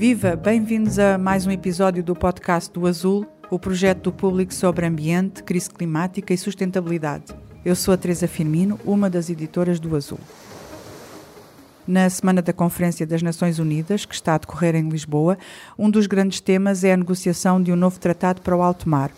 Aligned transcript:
Viva! 0.00 0.34
Bem-vindos 0.34 0.98
a 0.98 1.18
mais 1.18 1.46
um 1.46 1.50
episódio 1.50 2.02
do 2.02 2.16
podcast 2.16 2.72
do 2.72 2.86
Azul, 2.86 3.26
o 3.50 3.58
projeto 3.58 4.04
do 4.04 4.12
público 4.12 4.54
sobre 4.54 4.86
ambiente, 4.86 5.42
crise 5.42 5.68
climática 5.68 6.32
e 6.32 6.38
sustentabilidade. 6.38 7.26
Eu 7.62 7.76
sou 7.76 7.92
a 7.92 7.98
Teresa 7.98 8.26
Firmino, 8.26 8.80
uma 8.86 9.10
das 9.10 9.28
editoras 9.28 9.78
do 9.78 9.94
Azul. 9.94 10.18
Na 11.86 12.08
semana 12.08 12.40
da 12.40 12.50
Conferência 12.50 13.06
das 13.06 13.20
Nações 13.20 13.58
Unidas, 13.58 14.06
que 14.06 14.14
está 14.14 14.36
a 14.36 14.38
decorrer 14.38 14.74
em 14.74 14.88
Lisboa, 14.88 15.36
um 15.78 15.90
dos 15.90 16.06
grandes 16.06 16.40
temas 16.40 16.82
é 16.82 16.94
a 16.94 16.96
negociação 16.96 17.62
de 17.62 17.70
um 17.70 17.76
novo 17.76 18.00
tratado 18.00 18.40
para 18.40 18.56
o 18.56 18.62
alto 18.62 18.88
mar. 18.88 19.10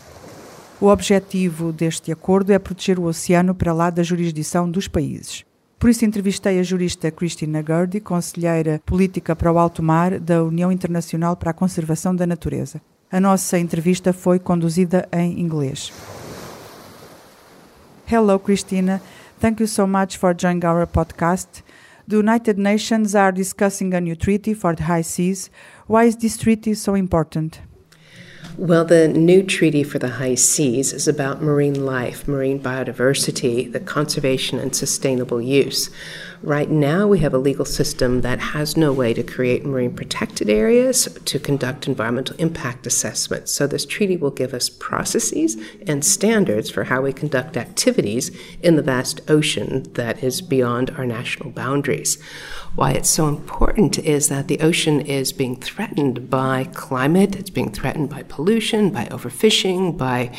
O 0.80 0.88
objetivo 0.88 1.72
deste 1.72 2.10
acordo 2.10 2.52
é 2.52 2.58
proteger 2.58 2.98
o 2.98 3.04
oceano 3.04 3.54
para 3.54 3.72
lá 3.72 3.88
da 3.88 4.02
jurisdição 4.02 4.68
dos 4.68 4.88
países. 4.88 5.44
Por 5.82 5.90
isso 5.90 6.04
entrevistei 6.04 6.60
a 6.60 6.62
jurista 6.62 7.10
Christina 7.10 7.60
Gurdy, 7.60 7.98
conselheira 7.98 8.80
política 8.86 9.34
para 9.34 9.52
o 9.52 9.58
alto 9.58 9.82
mar 9.82 10.20
da 10.20 10.44
União 10.44 10.70
Internacional 10.70 11.34
para 11.34 11.50
a 11.50 11.52
Conservação 11.52 12.14
da 12.14 12.24
Natureza. 12.24 12.80
A 13.10 13.18
nossa 13.18 13.58
entrevista 13.58 14.12
foi 14.12 14.38
conduzida 14.38 15.08
em 15.10 15.40
inglês. 15.40 15.92
Hello, 18.08 18.38
Christina. 18.38 19.02
Thank 19.40 19.60
you 19.60 19.66
so 19.66 19.84
much 19.84 20.18
for 20.18 20.32
joining 20.40 20.64
our 20.64 20.86
podcast. 20.86 21.64
The 22.08 22.14
United 22.14 22.60
Nations 22.60 23.16
are 23.16 23.32
discussing 23.32 23.92
a 23.92 24.00
new 24.00 24.14
treaty 24.14 24.54
for 24.54 24.76
the 24.76 24.84
high 24.84 25.02
seas. 25.02 25.50
Why 25.88 26.06
is 26.06 26.14
this 26.14 26.36
treaty 26.36 26.76
so 26.76 26.96
important? 26.96 27.60
Well, 28.58 28.84
the 28.84 29.08
new 29.08 29.42
treaty 29.42 29.82
for 29.82 29.98
the 29.98 30.10
high 30.10 30.34
seas 30.34 30.92
is 30.92 31.08
about 31.08 31.40
marine 31.40 31.86
life, 31.86 32.28
marine 32.28 32.60
biodiversity, 32.60 33.72
the 33.72 33.80
conservation 33.80 34.58
and 34.58 34.76
sustainable 34.76 35.40
use. 35.40 35.88
Right 36.42 36.68
now, 36.68 37.06
we 37.06 37.20
have 37.20 37.32
a 37.32 37.38
legal 37.38 37.64
system 37.64 38.20
that 38.20 38.40
has 38.40 38.76
no 38.76 38.92
way 38.92 39.14
to 39.14 39.22
create 39.22 39.64
marine 39.64 39.94
protected 39.94 40.50
areas 40.50 41.04
to 41.24 41.38
conduct 41.38 41.86
environmental 41.86 42.36
impact 42.36 42.86
assessments. 42.86 43.52
So, 43.52 43.66
this 43.66 43.86
treaty 43.86 44.18
will 44.18 44.30
give 44.30 44.52
us 44.52 44.68
processes 44.68 45.56
and 45.86 46.04
standards 46.04 46.68
for 46.68 46.84
how 46.84 47.00
we 47.00 47.12
conduct 47.14 47.56
activities 47.56 48.36
in 48.60 48.76
the 48.76 48.82
vast 48.82 49.22
ocean 49.30 49.84
that 49.94 50.22
is 50.22 50.42
beyond 50.42 50.90
our 50.90 51.06
national 51.06 51.50
boundaries. 51.50 52.18
Why 52.74 52.92
it's 52.92 53.10
so 53.10 53.28
important 53.28 53.98
is 53.98 54.28
that 54.28 54.48
the 54.48 54.60
ocean 54.60 55.02
is 55.02 55.32
being 55.32 55.60
threatened 55.60 56.30
by 56.30 56.64
climate, 56.72 57.36
it's 57.36 57.50
being 57.50 57.70
threatened 57.70 58.08
by 58.08 58.22
pollution, 58.22 58.90
by 58.90 59.04
overfishing, 59.06 59.98
by 59.98 60.34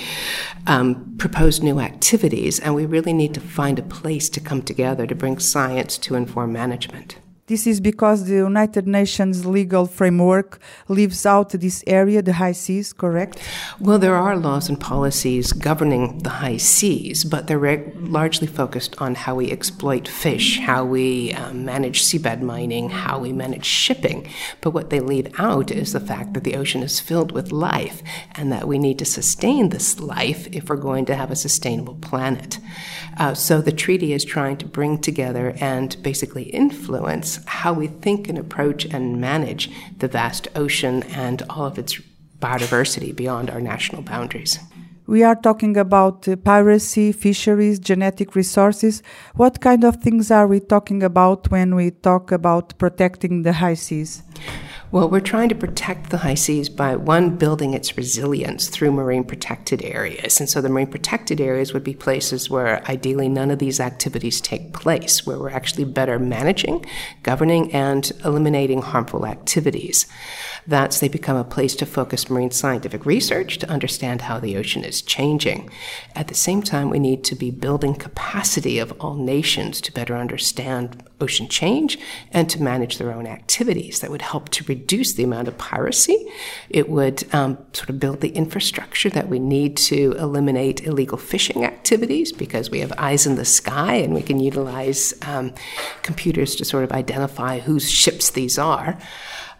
um, 0.65 1.15
proposed 1.19 1.61
new 1.61 1.79
activities, 1.79 2.59
and 2.59 2.73
we 2.73 2.87
really 2.87 3.13
need 3.13 3.35
to 3.35 3.39
find 3.39 3.77
a 3.77 3.83
place 3.83 4.29
to 4.29 4.39
come 4.39 4.63
together 4.63 5.05
to 5.05 5.13
bring 5.13 5.37
science 5.37 5.97
to 5.99 6.15
inform 6.15 6.53
management. 6.53 7.17
This 7.47 7.67
is 7.67 7.81
because 7.81 8.23
the 8.23 8.35
United 8.35 8.87
Nations 8.87 9.45
legal 9.45 9.85
framework 9.85 10.61
leaves 10.87 11.25
out 11.25 11.49
this 11.49 11.83
area, 11.85 12.21
the 12.21 12.31
high 12.31 12.53
seas, 12.53 12.93
correct? 12.93 13.37
Well, 13.81 13.99
there 13.99 14.15
are 14.15 14.37
laws 14.37 14.69
and 14.69 14.79
policies 14.79 15.51
governing 15.51 16.19
the 16.19 16.29
high 16.29 16.55
seas, 16.55 17.25
but 17.25 17.47
they're 17.47 17.59
re- 17.59 17.91
largely 17.97 18.47
focused 18.47 18.95
on 19.01 19.15
how 19.15 19.35
we 19.35 19.51
exploit 19.51 20.07
fish, 20.07 20.59
how 20.59 20.85
we 20.85 21.33
um, 21.33 21.65
manage 21.65 22.03
seabed 22.03 22.39
mining, 22.39 22.89
how 22.89 23.19
we 23.19 23.33
manage 23.33 23.65
shipping. 23.65 24.25
But 24.61 24.71
what 24.71 24.89
they 24.89 25.01
leave 25.01 25.27
out 25.37 25.69
is 25.69 25.91
the 25.91 25.99
fact 25.99 26.35
that 26.35 26.45
the 26.45 26.55
ocean 26.55 26.81
is 26.81 27.01
filled 27.01 27.33
with 27.33 27.51
life 27.51 28.01
and 28.35 28.53
that 28.53 28.69
we 28.69 28.79
need 28.79 28.99
to 28.99 29.05
sustain 29.05 29.67
this 29.67 29.99
life 29.99 30.47
if 30.53 30.69
we're 30.69 30.77
going 30.77 31.03
to 31.07 31.15
have 31.15 31.29
a 31.29 31.35
sustainable 31.35 31.95
planet. 31.95 32.59
Uh, 33.17 33.33
so 33.33 33.59
the 33.59 33.73
treaty 33.73 34.13
is 34.13 34.23
trying 34.23 34.55
to 34.57 34.65
bring 34.65 34.97
together 34.97 35.53
and 35.59 36.01
basically 36.01 36.43
influence 36.43 37.32
how 37.45 37.73
we 37.73 37.87
think 37.87 38.27
and 38.29 38.37
approach 38.37 38.85
and 38.85 39.19
manage 39.19 39.69
the 39.99 40.07
vast 40.07 40.47
ocean 40.55 41.03
and 41.03 41.41
all 41.49 41.65
of 41.65 41.77
its 41.77 41.99
biodiversity 42.39 43.15
beyond 43.15 43.49
our 43.49 43.61
national 43.61 44.01
boundaries. 44.01 44.59
We 45.05 45.23
are 45.23 45.35
talking 45.35 45.75
about 45.75 46.27
uh, 46.27 46.37
piracy, 46.37 47.11
fisheries, 47.11 47.77
genetic 47.77 48.35
resources. 48.35 49.03
What 49.35 49.59
kind 49.59 49.83
of 49.83 49.97
things 49.97 50.31
are 50.31 50.47
we 50.47 50.61
talking 50.61 51.03
about 51.03 51.51
when 51.51 51.75
we 51.75 51.91
talk 51.91 52.31
about 52.31 52.77
protecting 52.77 53.43
the 53.43 53.53
high 53.53 53.73
seas? 53.73 54.23
Well, 54.93 55.09
we're 55.09 55.21
trying 55.21 55.49
to 55.49 55.55
protect 55.55 56.11
the 56.11 56.19
high 56.19 56.35
seas 56.35 56.69
by 56.69 56.95
one, 56.95 57.35
building 57.37 57.73
its 57.73 57.97
resilience 57.97 58.69
through 58.69 58.91
marine 58.91 59.23
protected 59.23 59.81
areas. 59.81 60.39
And 60.39 60.47
so 60.47 60.61
the 60.61 60.69
marine 60.69 60.85
protected 60.85 61.41
areas 61.41 61.73
would 61.73 61.83
be 61.83 61.95
places 61.95 62.47
where 62.47 62.87
ideally 62.87 63.27
none 63.27 63.49
of 63.49 63.57
these 63.57 63.79
activities 63.79 64.39
take 64.39 64.71
place, 64.71 65.25
where 65.25 65.39
we're 65.39 65.49
actually 65.49 65.85
better 65.85 66.19
managing, 66.19 66.85
governing, 67.23 67.73
and 67.73 68.11
eliminating 68.23 68.83
harmful 68.83 69.25
activities. 69.25 70.05
That's 70.67 70.99
they 70.99 71.07
become 71.07 71.37
a 71.37 71.43
place 71.43 71.75
to 71.77 71.87
focus 71.87 72.29
marine 72.29 72.51
scientific 72.51 73.03
research 73.03 73.57
to 73.57 73.69
understand 73.71 74.21
how 74.21 74.39
the 74.39 74.55
ocean 74.55 74.85
is 74.85 75.01
changing. 75.01 75.71
At 76.15 76.27
the 76.27 76.35
same 76.35 76.61
time, 76.61 76.91
we 76.91 76.99
need 76.99 77.23
to 77.23 77.35
be 77.35 77.49
building 77.49 77.95
capacity 77.95 78.77
of 78.77 78.91
all 78.99 79.15
nations 79.15 79.81
to 79.81 79.91
better 79.91 80.15
understand 80.15 81.03
ocean 81.19 81.47
change 81.47 81.97
and 82.31 82.47
to 82.49 82.61
manage 82.61 82.97
their 82.97 83.11
own 83.11 83.25
activities. 83.25 83.99
That 83.99 84.11
would 84.11 84.21
help 84.21 84.49
to 84.49 84.63
reduce 84.65 84.82
the 85.15 85.23
amount 85.23 85.47
of 85.47 85.57
piracy. 85.57 86.29
It 86.69 86.89
would 86.89 87.23
um, 87.33 87.57
sort 87.73 87.89
of 87.89 87.99
build 87.99 88.21
the 88.21 88.29
infrastructure 88.29 89.09
that 89.09 89.27
we 89.27 89.39
need 89.39 89.77
to 89.77 90.13
eliminate 90.13 90.85
illegal 90.85 91.17
fishing 91.17 91.65
activities 91.65 92.31
because 92.31 92.69
we 92.69 92.79
have 92.79 92.93
eyes 92.97 93.25
in 93.25 93.35
the 93.35 93.45
sky 93.45 93.95
and 93.95 94.13
we 94.13 94.21
can 94.21 94.39
utilize 94.39 95.13
um, 95.23 95.53
computers 96.01 96.55
to 96.55 96.65
sort 96.65 96.83
of 96.83 96.91
identify 96.91 97.59
whose 97.59 97.89
ships 97.89 98.31
these 98.31 98.57
are. 98.57 98.97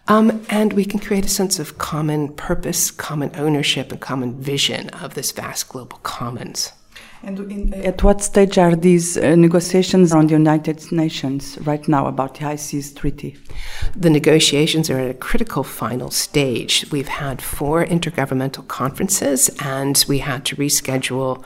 Um, 0.06 0.44
and 0.50 0.74
we 0.74 0.84
can 0.84 1.00
create 1.00 1.24
a 1.24 1.30
sense 1.30 1.58
of 1.58 1.78
common 1.78 2.34
purpose, 2.34 2.90
common 2.90 3.30
ownership, 3.36 3.90
and 3.90 4.00
common 4.00 4.40
vision 4.40 4.90
of 4.90 5.14
this 5.14 5.32
vast 5.32 5.68
global 5.70 5.98
commons. 5.98 6.72
And 7.22 7.38
in, 7.50 7.74
at 7.74 8.02
what 8.02 8.22
stage 8.22 8.58
are 8.58 8.76
these 8.76 9.16
uh, 9.16 9.34
negotiations 9.34 10.12
on 10.12 10.26
the 10.26 10.34
United 10.34 10.92
Nations 10.92 11.58
right 11.62 11.86
now 11.88 12.06
about 12.06 12.34
the 12.34 12.44
High 12.44 12.56
Seas 12.56 12.92
Treaty? 12.92 13.36
The 13.96 14.10
negotiations 14.10 14.90
are 14.90 14.98
at 14.98 15.10
a 15.10 15.14
critical 15.14 15.64
final 15.64 16.10
stage. 16.10 16.84
We've 16.90 17.08
had 17.08 17.40
four 17.40 17.84
intergovernmental 17.84 18.68
conferences, 18.68 19.50
and 19.60 20.04
we 20.06 20.18
had 20.18 20.44
to 20.46 20.56
reschedule 20.56 21.42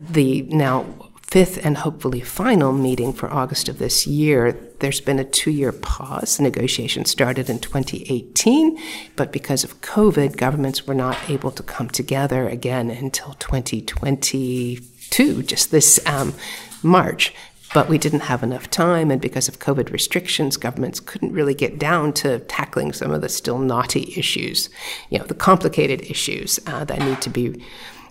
the 0.00 0.42
now 0.42 0.84
fifth 1.30 1.64
and 1.64 1.78
hopefully 1.78 2.20
final 2.20 2.72
meeting 2.72 3.12
for 3.12 3.32
August 3.32 3.68
of 3.68 3.78
this 3.78 4.04
year. 4.06 4.52
There's 4.80 5.00
been 5.00 5.20
a 5.20 5.24
two 5.24 5.52
year 5.52 5.72
pause. 5.72 6.36
The 6.36 6.42
negotiations 6.42 7.10
started 7.10 7.48
in 7.48 7.60
2018, 7.60 8.76
but 9.14 9.32
because 9.32 9.62
of 9.62 9.80
COVID, 9.80 10.36
governments 10.36 10.88
were 10.88 10.94
not 10.94 11.16
able 11.30 11.52
to 11.52 11.62
come 11.62 11.88
together 11.88 12.48
again 12.48 12.90
until 12.90 13.34
2022, 13.34 15.42
just 15.44 15.70
this 15.70 16.04
um, 16.06 16.34
March. 16.82 17.32
But 17.72 17.88
we 17.88 17.98
didn't 17.98 18.22
have 18.22 18.42
enough 18.42 18.68
time, 18.68 19.12
and 19.12 19.20
because 19.20 19.46
of 19.46 19.60
COVID 19.60 19.92
restrictions, 19.92 20.56
governments 20.56 20.98
couldn't 20.98 21.32
really 21.32 21.54
get 21.54 21.78
down 21.78 22.12
to 22.14 22.40
tackling 22.40 22.92
some 22.92 23.12
of 23.12 23.20
the 23.20 23.28
still 23.28 23.60
knotty 23.60 24.12
issues, 24.16 24.70
you 25.08 25.20
know, 25.20 25.24
the 25.24 25.34
complicated 25.34 26.00
issues 26.10 26.58
uh, 26.66 26.82
that 26.86 26.98
need 26.98 27.20
to 27.20 27.30
be 27.30 27.62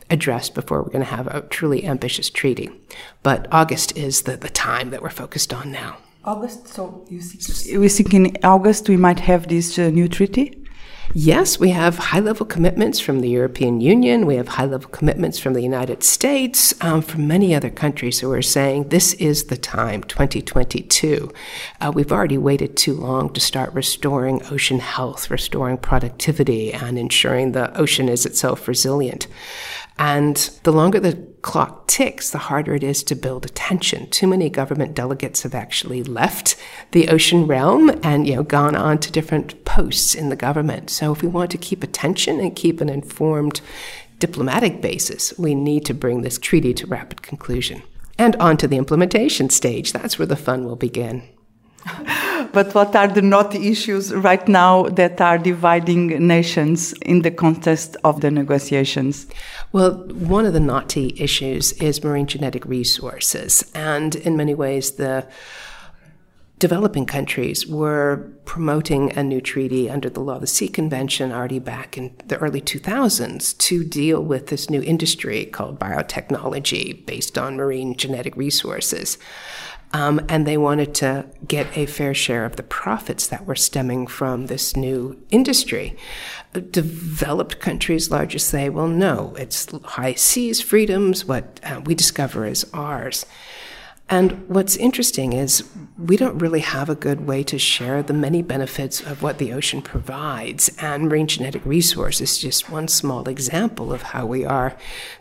addressed 0.10 0.56
before 0.56 0.82
we're 0.82 0.90
going 0.90 1.06
to 1.06 1.16
have 1.16 1.28
a 1.28 1.42
truly 1.42 1.86
ambitious 1.86 2.30
treaty. 2.30 2.70
But 3.24 3.48
August 3.52 3.98
is 3.98 4.24
the, 4.24 4.38
the 4.38 4.50
time 4.50 4.90
that 4.90 5.02
we're 5.02 5.10
focused 5.10 5.54
on 5.54 5.72
now. 5.72 5.98
August, 6.26 6.68
so 6.68 7.06
you 7.10 7.22
think, 7.22 7.80
we 7.80 7.90
think 7.90 8.14
in 8.14 8.38
August 8.44 8.90
we 8.90 8.98
might 8.98 9.20
have 9.22 9.48
this 9.48 9.80
uh, 9.80 9.90
new 9.90 10.08
treaty? 10.08 10.60
Yes, 11.16 11.60
we 11.60 11.72
have 11.72 11.98
high 11.98 12.20
level 12.20 12.46
commitments 12.46 13.00
from 13.00 13.22
the 13.22 13.30
European 13.30 13.82
Union. 13.82 14.28
We 14.28 14.36
have 14.36 14.48
high 14.48 14.66
level 14.66 14.92
commitments 14.92 15.40
from 15.40 15.54
the 15.54 15.64
United 15.64 16.04
States, 16.04 16.72
um, 16.84 17.02
from 17.02 17.28
many 17.28 17.56
other 17.56 17.72
countries 17.72 18.20
who 18.20 18.32
are 18.32 18.44
saying 18.44 18.90
this 18.90 19.14
is 19.14 19.46
the 19.46 19.58
time, 19.58 20.04
2022. 20.04 21.32
Uh, 21.82 21.92
we've 21.96 22.12
already 22.12 22.38
waited 22.38 22.78
too 22.78 22.94
long 22.94 23.34
to 23.34 23.42
start 23.42 23.74
restoring 23.74 24.44
ocean 24.52 24.78
health, 24.78 25.32
restoring 25.32 25.80
productivity, 25.80 26.72
and 26.72 27.00
ensuring 27.00 27.54
the 27.54 27.76
ocean 27.76 28.08
is 28.08 28.28
itself 28.28 28.68
resilient. 28.68 29.26
And 30.00 30.38
the 30.64 30.72
longer 30.72 30.98
the 31.00 31.28
clock 31.42 31.88
ticks, 31.88 32.30
the 32.30 32.38
harder 32.38 32.74
it 32.74 32.84
is 32.84 33.04
to 33.04 33.16
build 33.16 33.46
attention. 33.46 34.10
Too 34.10 34.28
many 34.28 34.50
government 34.50 34.96
delegates 34.96 35.44
have 35.44 35.54
actually 35.54 36.04
left 36.04 36.56
the 36.92 37.10
ocean 37.10 37.46
realm 37.46 37.92
and 38.02 38.26
you 38.26 38.36
know 38.36 38.44
gone 38.44 38.78
on 38.78 39.00
to 39.00 39.12
different 39.12 39.66
posts 39.66 40.16
in 40.16 40.30
the 40.30 40.38
government. 40.38 40.90
So 40.90 41.12
if 41.12 41.22
we 41.22 41.28
want 41.28 41.52
to 41.52 41.58
keep 41.58 41.84
attention 41.84 42.40
and 42.40 42.56
keep 42.56 42.80
an 42.80 42.88
informed 42.88 43.60
diplomatic 44.20 44.82
basis, 44.82 45.38
we 45.38 45.54
need 45.54 45.86
to 45.86 45.94
bring 45.94 46.22
this 46.22 46.38
treaty 46.38 46.74
to 46.76 46.88
rapid 46.88 47.22
conclusion. 47.22 47.84
And 48.18 48.38
on 48.38 48.56
to 48.58 48.68
the 48.68 48.78
implementation 48.78 49.50
stage. 49.50 49.92
That's 49.92 50.18
where 50.18 50.26
the 50.26 50.38
fun 50.38 50.64
will 50.64 50.78
begin. 50.78 51.24
but 52.54 52.74
what 52.76 52.96
are 52.96 53.08
the 53.08 53.22
knotty 53.22 53.70
issues 53.70 54.14
right 54.14 54.48
now 54.48 54.84
that 54.84 55.22
are 55.22 55.38
dividing 55.38 56.28
nations 56.28 56.94
in 57.02 57.22
the 57.22 57.32
context 57.32 57.96
of 58.04 58.22
the 58.22 58.32
negotiations? 58.32 59.28
Well, 59.72 59.92
one 60.08 60.48
of 60.48 60.54
the 60.54 60.60
knotty 60.60 61.14
issues 61.20 61.74
is 61.74 62.04
marine 62.04 62.26
genetic 62.26 62.66
resources. 62.66 63.70
And 63.76 64.16
in 64.16 64.36
many 64.36 64.56
ways, 64.56 64.94
the 64.94 65.28
developing 66.58 67.06
countries 67.06 67.68
were 67.68 68.32
promoting 68.46 69.16
a 69.16 69.24
new 69.24 69.40
treaty 69.40 69.88
under 69.88 70.10
the 70.10 70.22
Law 70.22 70.36
of 70.36 70.42
the 70.42 70.48
Sea 70.48 70.68
Convention 70.68 71.32
already 71.32 71.60
back 71.60 71.98
in 71.98 72.16
the 72.26 72.38
early 72.38 72.62
2000s 72.62 73.56
to 73.60 73.84
deal 73.84 74.24
with 74.24 74.48
this 74.48 74.72
new 74.72 74.82
industry 74.82 75.46
called 75.46 75.80
biotechnology 75.80 77.06
based 77.06 77.38
on 77.38 77.56
marine 77.56 77.96
genetic 77.96 78.36
resources. 78.36 79.20
Um, 79.92 80.22
and 80.30 80.46
they 80.46 80.58
wanted 80.58 80.94
to 80.96 81.26
get 81.48 81.66
a 81.76 81.88
fair 81.88 82.14
share 82.14 82.46
of 82.46 82.58
the 82.58 82.64
profits 82.64 83.26
that 83.28 83.46
were 83.46 83.56
stemming 83.56 84.06
from 84.06 84.46
this 84.46 84.76
new 84.76 85.20
industry. 85.32 85.98
Developed 86.54 87.60
countries 87.60 88.12
largely 88.12 88.40
say, 88.40 88.70
well, 88.70 88.88
no, 88.88 89.36
it's 89.36 89.68
high 89.84 90.14
seas 90.14 90.62
freedoms, 90.62 91.26
what 91.26 91.60
uh, 91.64 91.82
we 91.86 91.96
discover 91.96 92.46
is 92.46 92.70
ours. 92.72 93.26
And 94.10 94.50
what's 94.50 94.76
interesting 94.76 95.34
is 95.34 95.64
we 95.98 96.18
don't 96.18 96.40
really 96.40 96.62
have 96.62 96.90
a 96.90 96.96
good 96.96 97.28
way 97.28 97.44
to 97.44 97.60
share 97.60 98.02
the 98.02 98.14
many 98.14 98.42
benefits 98.42 99.02
of 99.02 99.22
what 99.22 99.38
the 99.38 99.54
ocean 99.54 99.84
provides. 99.84 100.70
And 100.80 101.10
marine 101.10 101.28
genetic 101.28 101.64
resource 101.64 102.20
is 102.20 102.40
just 102.40 102.72
one 102.72 102.88
small 102.88 103.30
example 103.30 103.94
of 103.94 104.02
how 104.02 104.26
we 104.26 104.46
are 104.46 104.76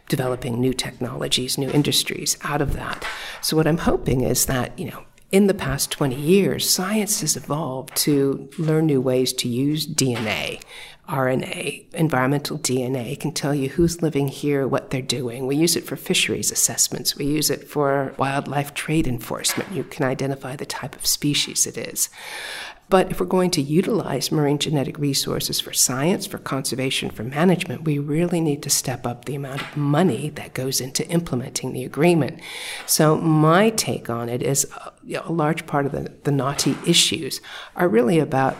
developing 0.09 0.59
new 0.59 0.73
technologies, 0.73 1.59
new 1.59 1.71
industries 1.71 2.39
out 2.43 2.63
of 2.63 2.73
that. 2.75 3.05
So, 3.43 3.57
what 3.57 3.67
I'm 3.67 3.79
hoping 3.79 4.23
is 4.23 4.47
that, 4.47 4.79
you 4.79 4.91
know, 4.91 5.05
in 5.31 5.47
the 5.47 5.55
past 5.55 5.91
20 5.91 6.15
years, 6.15 6.69
science 6.69 7.21
has 7.21 7.37
evolved 7.37 7.95
to 7.97 8.49
learn 8.59 8.87
new 8.87 9.01
ways 9.01 9.35
to 9.35 9.49
use 9.49 9.87
DNA 9.87 10.63
RNA, 11.09 11.95
environmental 11.95 12.59
DNA, 12.59 13.19
can 13.19 13.33
tell 13.33 13.55
you 13.55 13.71
who's 13.71 14.03
living 14.03 14.29
here, 14.29 14.69
what 14.69 14.91
they're 14.91 15.01
doing. 15.01 15.47
We 15.47 15.57
use 15.57 15.75
it 15.75 15.85
for 15.85 15.97
fisheries 15.97 16.53
assessments. 16.53 17.17
We 17.17 17.25
use 17.25 17.49
it 17.49 17.69
for 17.69 18.15
wildlife 18.19 18.75
trade 18.75 19.07
enforcement. 19.07 19.73
You 19.73 19.85
can 19.85 20.05
identify 20.05 20.55
the 20.57 20.67
type 20.67 20.95
of 20.95 21.07
species 21.07 21.67
it 21.67 21.79
is. 21.79 22.11
But 22.91 23.11
if 23.11 23.21
we're 23.21 23.27
going 23.27 23.51
to 23.53 23.63
utilize 23.63 24.33
marine 24.33 24.59
genetic 24.59 24.99
resources 24.99 25.61
for 25.61 25.75
science, 25.75 26.27
for 26.27 26.39
conservation, 26.39 27.11
for 27.11 27.23
management, 27.23 27.85
we 27.85 27.99
really 27.99 28.41
need 28.41 28.63
to 28.63 28.71
step 28.71 29.07
up 29.07 29.25
the 29.25 29.35
amount 29.35 29.61
of 29.61 29.77
money 29.77 30.31
that 30.31 30.55
goes 30.55 30.81
into 30.81 31.07
implementing 31.09 31.73
the 31.73 31.85
agreement. 31.85 32.41
So, 32.87 33.17
my 33.17 33.71
take 33.71 34.09
on 34.09 34.31
it 34.31 34.43
is 34.43 34.67
uh, 34.75 34.91
a 35.23 35.33
large 35.33 35.67
part 35.67 35.85
of 35.85 35.93
the, 35.93 36.13
the 36.25 36.33
knotty 36.33 36.77
issues 36.87 37.43
are 37.77 37.89
really 37.89 38.19
about 38.19 38.57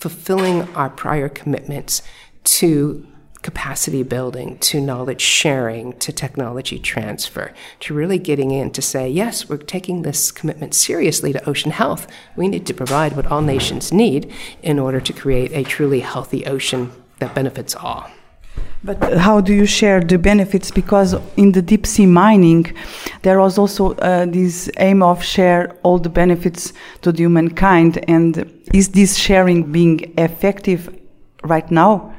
fulfilling 0.00 0.62
our 0.74 0.90
prior 0.90 1.28
commitments 1.28 2.02
to 2.44 3.06
capacity 3.42 4.02
building, 4.02 4.58
to 4.58 4.80
knowledge 4.80 5.20
sharing, 5.20 5.92
to 5.98 6.12
technology 6.12 6.78
transfer, 6.78 7.52
to 7.80 7.94
really 7.94 8.18
getting 8.18 8.50
in 8.50 8.70
to 8.70 8.82
say, 8.82 9.08
yes, 9.08 9.48
we're 9.48 9.56
taking 9.56 10.02
this 10.02 10.32
commitment 10.32 10.74
seriously 10.74 11.32
to 11.32 11.48
ocean 11.48 11.70
health. 11.70 12.06
We 12.36 12.48
need 12.48 12.66
to 12.66 12.74
provide 12.74 13.14
what 13.14 13.26
all 13.26 13.42
nations 13.42 13.92
need 13.92 14.32
in 14.62 14.78
order 14.78 15.00
to 15.00 15.12
create 15.12 15.52
a 15.52 15.62
truly 15.62 16.00
healthy 16.00 16.46
ocean 16.46 16.92
that 17.20 17.34
benefits 17.34 17.74
all. 17.74 18.10
But 18.84 19.18
how 19.18 19.40
do 19.40 19.52
you 19.52 19.66
share 19.66 20.00
the 20.00 20.18
benefits? 20.18 20.70
Because 20.70 21.14
in 21.36 21.52
the 21.52 21.62
deep 21.62 21.84
sea 21.86 22.06
mining, 22.06 22.72
there 23.22 23.40
was 23.40 23.58
also 23.58 23.94
uh, 23.94 24.26
this 24.26 24.70
aim 24.78 25.02
of 25.02 25.22
share 25.22 25.76
all 25.82 25.98
the 25.98 26.08
benefits 26.08 26.72
to 27.02 27.10
the 27.10 27.22
humankind. 27.22 28.04
And 28.08 28.50
is 28.72 28.90
this 28.90 29.16
sharing 29.16 29.72
being 29.72 30.14
effective 30.16 30.96
right 31.42 31.68
now? 31.70 32.14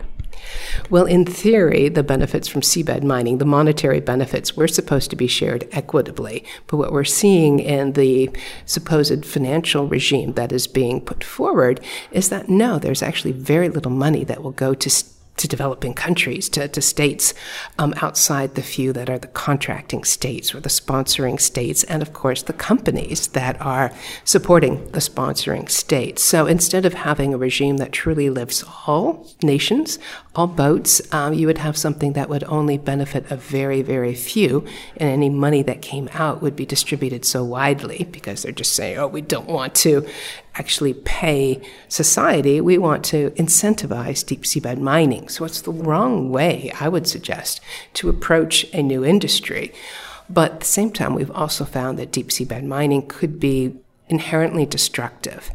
Well, 0.90 1.06
in 1.06 1.26
theory, 1.26 1.90
the 1.90 2.04
benefits 2.04 2.48
from 2.48 2.62
seabed 2.62 3.04
mining, 3.04 3.38
the 3.38 3.46
monetary 3.46 4.00
benefits, 4.00 4.58
were 4.58 4.68
supposed 4.68 5.10
to 5.12 5.16
be 5.16 5.28
shared 5.28 5.68
equitably. 5.72 6.44
But 6.68 6.78
what 6.78 6.92
we're 6.92 7.04
seeing 7.04 7.60
in 7.60 7.94
the 7.94 8.30
supposed 8.66 9.26
financial 9.26 9.88
regime 9.88 10.34
that 10.34 10.52
is 10.52 10.68
being 10.68 11.02
put 11.02 11.24
forward 11.24 11.80
is 12.12 12.30
that 12.30 12.50
no, 12.50 12.80
there's 12.80 13.04
actually 13.04 13.34
very 13.34 13.70
little 13.70 13.92
money 13.92 14.24
that 14.24 14.42
will 14.42 14.52
go 14.52 14.74
to 14.74 14.90
to 15.40 15.48
developing 15.48 15.94
countries, 15.94 16.50
to, 16.50 16.68
to 16.68 16.82
states 16.82 17.34
um, 17.80 17.94
outside 18.02 18.56
the 18.56 18.62
few 18.62 18.94
that 18.94 19.10
are 19.10 19.18
the 19.18 19.28
contracting 19.28 20.04
states 20.04 20.54
or 20.54 20.60
the 20.60 20.70
sponsoring 20.70 21.40
states, 21.40 21.84
and 21.86 22.02
of 22.02 22.14
course 22.14 22.44
the 22.44 22.54
companies 22.54 23.30
that 23.30 23.60
are 23.62 23.92
supporting 24.24 24.92
the 24.92 25.00
sponsoring 25.00 25.70
states. 25.70 26.22
So 26.24 26.46
instead 26.46 26.86
of 26.86 26.94
having 26.94 27.34
a 27.34 27.38
regime 27.38 27.78
that 27.78 27.92
truly 27.92 28.30
lifts 28.30 28.64
all 28.86 29.28
nations, 29.42 29.98
all 30.36 30.48
boats, 30.48 31.02
um, 31.14 31.34
you 31.34 31.48
would 31.48 31.58
have 31.58 31.78
something 31.78 32.14
that 32.14 32.30
would 32.30 32.44
only 32.44 32.78
benefit 32.78 33.32
a 33.32 33.36
very, 33.36 33.82
very 33.82 34.16
few, 34.16 34.66
and 34.98 35.10
any 35.10 35.30
money 35.30 35.64
that 35.64 35.82
came 35.82 36.10
out 36.14 36.42
would 36.42 36.56
be 36.56 36.66
distributed 36.66 37.26
so 37.26 37.44
widely 37.44 38.08
because 38.12 38.44
they're 38.44 38.52
just 38.52 38.76
saying, 38.76 38.98
oh, 38.98 39.08
we 39.08 39.22
don't 39.22 39.48
want 39.48 39.74
to 39.76 40.06
actually 40.60 40.94
pay 40.94 41.62
society. 41.88 42.62
We 42.62 42.78
want 42.78 43.04
to 43.06 43.32
incentivize 43.32 44.26
deep 44.26 44.44
seabed 44.44 44.80
mining. 44.80 45.30
So 45.30 45.46
it's 45.46 45.62
the 45.62 45.72
wrong 45.72 46.30
way, 46.30 46.72
I 46.80 46.90
would 46.90 47.08
suggest, 47.08 47.62
to 47.96 48.10
approach 48.10 48.66
a 48.74 48.84
new 48.84 49.04
industry. 49.06 49.74
But 50.30 50.52
at 50.54 50.60
the 50.60 50.66
same 50.66 50.92
time, 50.92 51.16
we've 51.16 51.32
also 51.32 51.66
found 51.66 51.98
that 51.98 52.12
deep 52.12 52.28
seabed 52.28 52.66
mining 52.66 53.08
could 53.08 53.40
be 53.40 53.78
inherently 54.10 54.66
destructive. 54.66 55.52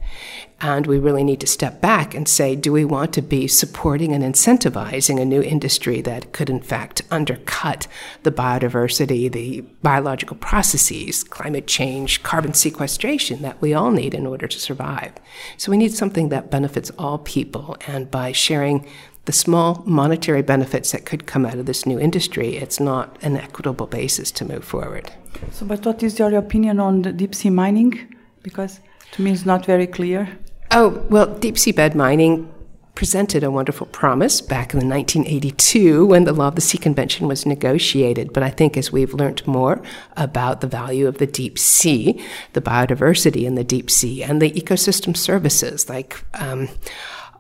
And 0.61 0.87
we 0.87 0.99
really 0.99 1.25
need 1.25 1.41
to 1.41 1.47
step 1.47 1.81
back 1.81 2.15
and 2.15 2.27
say, 2.27 2.57
do 2.57 2.73
we 2.73 2.85
want 2.85 3.13
to 3.15 3.23
be 3.23 3.49
supporting 3.49 4.13
and 4.13 4.23
incentivizing 4.25 5.21
a 5.21 5.25
new 5.25 5.43
industry 5.43 6.01
that 6.03 6.33
could, 6.33 6.49
in 6.49 6.61
fact, 6.61 7.03
undercut 7.11 7.87
the 8.23 8.33
biodiversity, 8.33 9.31
the 9.31 9.61
biological 9.83 10.37
processes, 10.37 11.25
climate 11.25 11.67
change, 11.67 12.23
carbon 12.23 12.55
sequestration 12.55 13.43
that 13.43 13.61
we 13.61 13.75
all 13.75 13.91
need 13.91 14.15
in 14.15 14.27
order 14.27 14.47
to 14.47 14.59
survive? 14.59 15.13
So 15.59 15.71
we 15.71 15.77
need 15.77 15.93
something 15.93 16.31
that 16.31 16.51
benefits 16.51 16.91
all 16.99 17.19
people. 17.19 17.77
And 17.87 18.11
by 18.11 18.33
sharing 18.33 18.87
the 19.25 19.33
small 19.33 19.83
monetary 19.85 20.43
benefits 20.43 20.93
that 20.93 21.05
could 21.05 21.27
come 21.27 21.45
out 21.45 21.59
of 21.59 21.67
this 21.67 21.85
new 21.85 21.99
industry, 21.99 22.57
it's 22.57 22.79
not 22.79 23.19
an 23.23 23.37
equitable 23.37 23.87
basis 23.87 24.31
to 24.31 24.45
move 24.45 24.65
forward. 24.65 25.13
So, 25.51 25.67
but 25.67 25.85
what 25.85 26.03
is 26.03 26.19
your 26.19 26.35
opinion 26.37 26.79
on 26.79 27.03
the 27.03 27.13
deep 27.13 27.35
sea 27.35 27.51
mining? 27.51 28.14
Because 28.45 28.81
to 29.13 29.23
me, 29.23 29.33
it's 29.33 29.45
not 29.45 29.67
very 29.67 29.89
clear. 29.89 30.39
Oh, 30.71 31.05
well, 31.11 31.37
deep 31.39 31.59
sea 31.59 31.73
bed 31.73 31.97
mining 31.97 32.49
presented 32.95 33.43
a 33.43 33.51
wonderful 33.51 33.89
promise 33.89 34.41
back 34.41 34.73
in 34.73 34.79
the 34.79 34.87
1982 34.87 36.07
when 36.07 36.25
the 36.25 36.33
Law 36.33 36.49
of 36.49 36.55
the 36.55 36.61
Sea 36.61 36.79
Convention 36.79 37.27
was 37.27 37.45
negotiated. 37.45 38.33
But 38.33 38.45
I 38.45 38.51
think 38.51 38.77
as 38.77 38.93
we've 38.93 39.13
learned 39.13 39.45
more 39.47 39.83
about 40.17 40.61
the 40.61 40.69
value 40.69 41.09
of 41.09 41.19
the 41.19 41.27
deep 41.27 41.59
sea, 41.59 42.25
the 42.53 42.61
biodiversity 42.61 43.45
in 43.45 43.57
the 43.57 43.65
deep 43.65 43.91
sea, 43.91 44.23
and 44.23 44.41
the 44.41 44.53
ecosystem 44.53 45.17
services 45.17 45.89
like 45.89 46.25
um, 46.35 46.69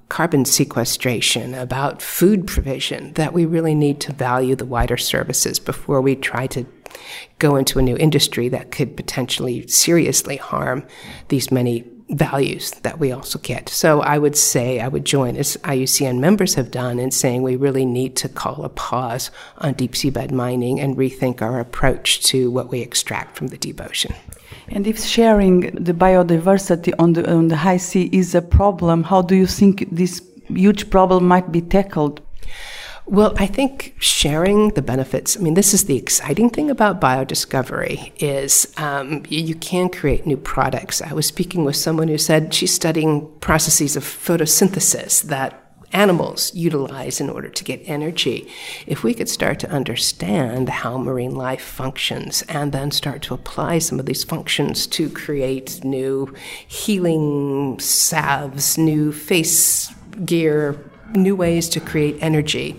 carbon 0.08 0.44
sequestration, 0.44 1.54
about 1.54 2.02
food 2.02 2.46
provision, 2.46 3.12
that 3.14 3.32
we 3.32 3.46
really 3.46 3.75
need 3.75 4.00
to 4.00 4.12
value 4.12 4.56
the 4.56 4.66
wider 4.66 4.96
services 4.96 5.58
before 5.58 6.00
we 6.00 6.16
try 6.16 6.46
to 6.49 6.66
go 7.38 7.56
into 7.56 7.78
a 7.78 7.82
new 7.82 7.96
industry 7.96 8.48
that 8.48 8.70
could 8.70 8.96
potentially 8.96 9.66
seriously 9.66 10.36
harm 10.36 10.86
these 11.28 11.50
many 11.50 11.84
values 12.10 12.70
that 12.82 12.98
we 12.98 13.12
also 13.12 13.38
get. 13.38 13.68
So 13.68 14.00
I 14.02 14.18
would 14.18 14.36
say 14.36 14.80
I 14.80 14.88
would 14.88 15.04
join 15.04 15.36
as 15.36 15.56
IUCN 15.58 16.18
members 16.18 16.54
have 16.54 16.70
done 16.70 16.98
in 16.98 17.10
saying 17.10 17.42
we 17.42 17.56
really 17.56 17.86
need 17.86 18.14
to 18.16 18.28
call 18.28 18.64
a 18.64 18.68
pause 18.68 19.30
on 19.58 19.74
deep 19.74 19.92
seabed 19.92 20.30
mining 20.30 20.80
and 20.80 20.96
rethink 20.96 21.40
our 21.40 21.60
approach 21.60 22.22
to 22.24 22.50
what 22.50 22.70
we 22.70 22.80
extract 22.80 23.36
from 23.36 23.48
the 23.48 23.56
deep 23.56 23.80
ocean. 23.80 24.14
And 24.68 24.86
if 24.86 25.02
sharing 25.02 25.60
the 25.72 25.94
biodiversity 25.94 26.92
on 26.98 27.14
the 27.14 27.30
on 27.30 27.48
the 27.48 27.56
high 27.56 27.78
sea 27.78 28.08
is 28.12 28.34
a 28.34 28.42
problem, 28.42 29.02
how 29.02 29.22
do 29.22 29.34
you 29.34 29.46
think 29.46 29.88
this 29.90 30.22
huge 30.48 30.90
problem 30.90 31.26
might 31.26 31.50
be 31.52 31.60
tackled? 31.60 32.20
Well, 33.06 33.34
I 33.37 33.46
think 33.46 33.96
sharing 33.99 34.70
the 34.70 34.80
benefits. 34.82 35.37
I 35.37 35.40
mean, 35.40 35.54
this 35.54 35.75
is 35.75 35.84
the 35.84 35.96
exciting 35.96 36.49
thing 36.49 36.70
about 36.70 37.02
biodiscovery 37.02 38.12
is 38.16 38.73
um, 38.78 39.25
you 39.28 39.54
can 39.54 39.90
create 39.90 40.26
new 40.26 40.38
products. 40.38 41.02
I 41.02 41.12
was 41.12 41.26
speaking 41.26 41.64
with 41.64 41.76
someone 41.76 42.08
who 42.08 42.16
said 42.16 42.54
she's 42.54 42.73
studying 42.73 43.30
processes 43.40 43.94
of 43.94 44.04
photosynthesis 44.04 45.23
that 45.25 45.61
animals 45.92 46.52
utilize 46.54 47.20
in 47.20 47.28
order 47.28 47.50
to 47.50 47.62
get 47.62 47.82
energy. 47.84 48.50
If 48.87 49.04
we 49.04 49.12
could 49.12 49.28
start 49.28 49.61
to 49.61 49.70
understand 49.70 50.68
how 50.68 50.96
marine 50.96 51.34
life 51.34 51.62
functions 51.62 52.42
and 52.49 52.73
then 52.73 52.90
start 52.90 53.20
to 53.23 53.34
apply 53.34 53.78
some 53.78 54.00
of 54.00 54.06
these 54.06 54.25
functions 54.25 54.87
to 54.88 55.11
create 55.11 55.84
new 55.84 56.34
healing 56.66 57.78
salves, 57.78 58.76
new 58.76 59.12
face 59.12 59.94
gear, 60.25 60.90
new 61.14 61.37
ways 61.37 61.68
to 61.71 61.80
create 61.80 62.16
energy, 62.21 62.78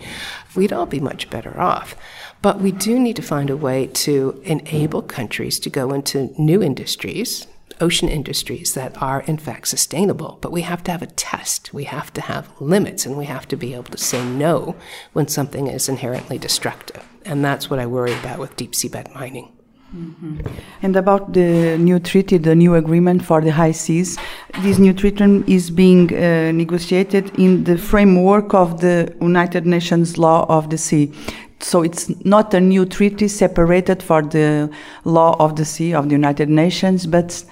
we'd 0.56 0.74
all 0.74 0.86
be 0.86 1.00
much 1.00 1.30
better 1.30 1.60
off. 1.60 1.96
But 2.42 2.60
we 2.60 2.72
do 2.72 3.00
need 3.00 3.16
to 3.16 3.22
find 3.22 3.50
a 3.50 3.58
way 3.58 3.88
to 3.88 4.40
enable 4.44 5.02
countries 5.02 5.60
to 5.60 5.70
go 5.70 5.92
into 5.94 6.34
new 6.38 6.62
industries, 6.62 7.48
ocean 7.82 8.08
industries 8.08 8.74
that 8.74 9.02
are 9.02 9.22
in 9.22 9.38
fact 9.38 9.68
sustainable. 9.68 10.38
But 10.42 10.52
we 10.52 10.62
have 10.62 10.84
to 10.84 10.92
have 10.92 11.02
a 11.02 11.08
test. 11.08 11.74
We 11.74 11.86
have 11.86 12.14
to 12.14 12.22
have 12.22 12.50
limits 12.62 13.06
and 13.06 13.18
we 13.18 13.26
have 13.26 13.48
to 13.48 13.56
be 13.56 13.74
able 13.74 13.86
to 13.86 13.98
say 13.98 14.24
no 14.24 14.76
when 15.14 15.28
something 15.28 15.68
is 15.68 15.90
inherently 15.90 16.38
destructive. 16.38 17.04
And 17.26 17.44
that's 17.44 17.70
what 17.70 17.80
I 17.80 17.88
worry 17.88 18.14
about 18.14 18.40
with 18.40 18.56
deep 18.56 18.74
seabed 18.74 19.14
mining. 19.16 19.55
Mm-hmm. 19.96 20.40
And 20.82 20.96
about 20.98 21.32
the 21.32 21.78
new 21.78 22.00
treaty, 22.00 22.38
the 22.38 22.54
new 22.54 22.76
agreement 22.76 23.24
for 23.24 23.40
the 23.40 23.52
high 23.52 23.72
seas, 23.72 24.18
this 24.62 24.78
new 24.78 24.94
treaty 24.94 25.44
is 25.48 25.72
being 25.72 26.14
uh, 26.14 26.52
negotiated 26.52 27.32
in 27.40 27.64
the 27.64 27.78
framework 27.78 28.54
of 28.54 28.82
the 28.82 29.16
United 29.22 29.66
Nations 29.66 30.18
law 30.18 30.46
of 30.50 30.70
the 30.70 30.78
sea. 30.78 31.14
So 31.62 31.82
it's 31.82 32.10
not 32.26 32.54
a 32.54 32.60
new 32.60 32.86
treaty 32.86 33.30
separated 33.30 34.04
for 34.04 34.22
the 34.22 34.70
law 35.06 35.38
of 35.40 35.56
the 35.56 35.66
sea 35.66 35.94
of 35.94 36.10
the 36.10 36.12
United 36.12 36.50
Nations, 36.50 37.08
but 37.08 37.46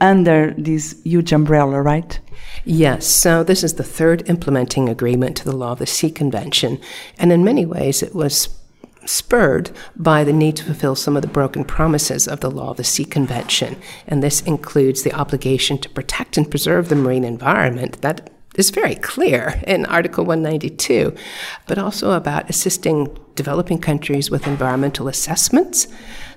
under 0.00 0.54
this 0.56 1.00
huge 1.02 1.32
umbrella, 1.32 1.82
right? 1.82 2.20
Yes, 2.64 3.06
so 3.06 3.42
this 3.42 3.64
is 3.64 3.74
the 3.74 3.84
third 3.84 4.28
implementing 4.28 4.88
agreement 4.88 5.36
to 5.38 5.44
the 5.44 5.56
Law 5.56 5.72
of 5.72 5.78
the 5.78 5.86
Sea 5.86 6.10
Convention, 6.10 6.80
and 7.18 7.32
in 7.32 7.44
many 7.44 7.66
ways 7.66 8.02
it 8.02 8.14
was 8.14 8.48
spurred 9.10 9.70
by 9.96 10.24
the 10.24 10.32
need 10.32 10.56
to 10.56 10.64
fulfill 10.64 10.94
some 10.94 11.16
of 11.16 11.22
the 11.22 11.28
broken 11.28 11.64
promises 11.64 12.28
of 12.28 12.40
the 12.40 12.50
Law 12.50 12.70
of 12.70 12.76
the 12.76 12.84
Sea 12.84 13.04
Convention. 13.04 13.76
And 14.06 14.22
this 14.22 14.40
includes 14.42 15.02
the 15.02 15.12
obligation 15.12 15.78
to 15.78 15.88
protect 15.88 16.36
and 16.36 16.50
preserve 16.50 16.88
the 16.88 16.96
marine 16.96 17.24
environment 17.24 18.00
that 18.02 18.30
is 18.56 18.70
very 18.70 18.94
clear 18.96 19.60
in 19.66 19.86
Article 19.86 20.24
192, 20.24 21.14
but 21.66 21.78
also 21.78 22.12
about 22.12 22.50
assisting 22.50 23.16
developing 23.34 23.78
countries 23.78 24.30
with 24.30 24.46
environmental 24.46 25.08
assessments. 25.08 25.88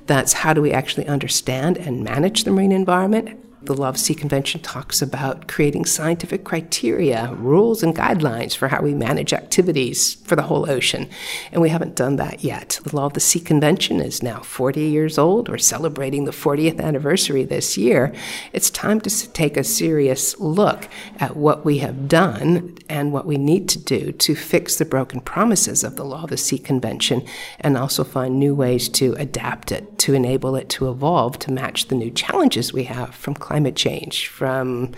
That's 0.05 0.33
how 0.33 0.53
do 0.53 0.61
we 0.61 0.71
actually 0.71 1.07
understand 1.07 1.77
and 1.77 2.03
manage 2.03 2.43
the 2.43 2.51
marine 2.51 2.71
environment? 2.71 3.39
The 3.65 3.73
Law 3.73 3.87
of 3.89 3.93
the 3.95 3.99
Sea 3.99 4.13
Convention 4.13 4.59
talks 4.59 5.01
about 5.01 5.47
creating 5.47 5.85
scientific 5.85 6.43
criteria, 6.43 7.33
rules, 7.35 7.81
and 7.81 7.95
guidelines 7.95 8.57
for 8.57 8.67
how 8.67 8.81
we 8.81 8.93
manage 8.93 9.31
activities 9.31 10.15
for 10.15 10.35
the 10.35 10.41
whole 10.41 10.69
ocean. 10.69 11.09
And 11.51 11.61
we 11.61 11.69
haven't 11.69 11.95
done 11.95 12.17
that 12.17 12.43
yet. 12.43 12.81
The 12.83 12.93
Law 12.93 13.05
of 13.05 13.13
the 13.13 13.21
Sea 13.21 13.39
Convention 13.39 14.01
is 14.01 14.21
now 14.21 14.41
40 14.41 14.81
years 14.81 15.17
old. 15.17 15.47
We're 15.47 15.59
celebrating 15.59 16.25
the 16.25 16.31
40th 16.31 16.81
anniversary 16.81 17.45
this 17.45 17.77
year. 17.77 18.13
It's 18.51 18.69
time 18.69 18.99
to 18.99 19.31
take 19.31 19.55
a 19.55 19.63
serious 19.63 20.37
look 20.41 20.89
at 21.19 21.37
what 21.37 21.63
we 21.63 21.77
have 21.77 22.09
done 22.09 22.77
and 22.89 23.11
what 23.11 23.25
we 23.25 23.37
need 23.37 23.69
to 23.69 23.79
do 23.79 24.11
to 24.11 24.35
fix 24.35 24.77
the 24.77 24.85
broken 24.85 25.21
promises 25.21 25.83
of 25.83 25.95
the 25.95 26.03
Law 26.03 26.23
of 26.23 26.29
the 26.29 26.37
Sea 26.37 26.57
Convention 26.57 27.25
and 27.59 27.77
also 27.77 28.03
find 28.03 28.39
new 28.39 28.53
ways 28.53 28.89
to 28.89 29.13
adapt 29.13 29.71
it, 29.71 29.97
to 29.99 30.13
enable 30.13 30.55
it 30.55 30.69
to 30.69 30.89
evolve 30.89 31.39
to 31.39 31.51
match 31.51 31.87
the 31.87 31.95
new 31.95 32.11
challenges 32.11 32.73
we 32.73 32.83
have 32.83 33.15
from 33.15 33.33
climate 33.33 33.75
change, 33.75 34.27
from 34.27 34.91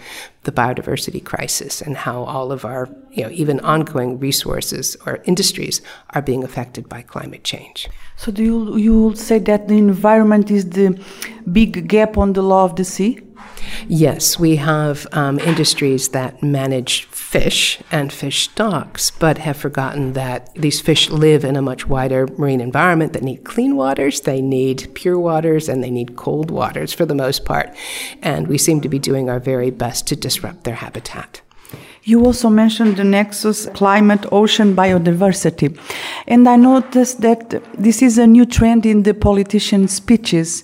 the 0.45 0.51
biodiversity 0.51 1.23
crisis, 1.23 1.81
and 1.81 1.97
how 1.97 2.23
all 2.23 2.51
of 2.51 2.65
our, 2.65 2.89
you 3.11 3.23
know, 3.23 3.29
even 3.31 3.59
ongoing 3.59 4.19
resources 4.19 4.95
or 5.05 5.21
industries 5.25 5.81
are 6.11 6.21
being 6.21 6.43
affected 6.43 6.87
by 6.87 7.01
climate 7.01 7.43
change. 7.43 7.89
So, 8.15 8.31
do 8.31 8.43
you 8.43 8.77
you 8.77 9.15
say 9.15 9.39
that 9.39 9.67
the 9.67 9.77
environment 9.77 10.49
is 10.49 10.69
the 10.69 10.99
big 11.51 11.87
gap 11.87 12.17
on 12.17 12.33
the 12.33 12.41
law 12.41 12.63
of 12.65 12.75
the 12.75 12.85
sea? 12.85 13.19
Yes, 13.87 14.39
we 14.39 14.55
have 14.57 15.07
um, 15.11 15.39
industries 15.39 16.09
that 16.09 16.41
manage 16.41 17.05
fish 17.05 17.79
and 17.91 18.11
fish 18.11 18.49
stocks, 18.49 19.11
but 19.11 19.37
have 19.39 19.57
forgotten 19.57 20.13
that 20.13 20.53
these 20.55 20.81
fish 20.81 21.09
live 21.09 21.43
in 21.43 21.55
a 21.55 21.61
much 21.61 21.87
wider 21.87 22.27
marine 22.37 22.61
environment 22.61 23.13
that 23.13 23.23
need 23.23 23.43
clean 23.43 23.75
waters, 23.75 24.21
they 24.21 24.41
need 24.41 24.89
pure 24.93 25.19
waters, 25.19 25.67
and 25.67 25.83
they 25.83 25.91
need 25.91 26.15
cold 26.15 26.51
waters 26.51 26.93
for 26.93 27.05
the 27.05 27.15
most 27.15 27.45
part. 27.45 27.75
And 28.21 28.47
we 28.47 28.57
seem 28.57 28.81
to 28.81 28.89
be 28.89 28.99
doing 28.99 29.29
our 29.29 29.39
very 29.39 29.71
best 29.71 30.07
to 30.07 30.15
disrupt 30.35 30.63
their 30.63 30.75
habitat. 30.75 31.41
You 32.03 32.25
also 32.25 32.49
mentioned 32.49 32.97
the 32.97 33.03
nexus 33.03 33.65
climate, 33.73 34.25
ocean, 34.31 34.75
biodiversity. 34.75 35.77
And 36.27 36.47
I 36.47 36.55
noticed 36.55 37.21
that 37.21 37.61
this 37.73 38.01
is 38.01 38.17
a 38.17 38.27
new 38.27 38.45
trend 38.45 38.85
in 38.85 39.03
the 39.03 39.13
politician 39.13 39.87
speeches 39.87 40.63